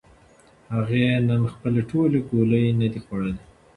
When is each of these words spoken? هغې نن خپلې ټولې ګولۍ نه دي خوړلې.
هغې 0.73 1.05
نن 1.27 1.41
خپلې 1.53 1.81
ټولې 1.89 2.19
ګولۍ 2.29 2.65
نه 2.79 2.87
دي 2.91 2.99
خوړلې. 3.05 3.43